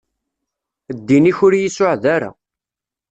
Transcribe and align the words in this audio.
Ddin-ik 0.97 1.37
ur 1.45 1.53
iyi-suɛed 1.55 2.03
ara. 2.15 2.29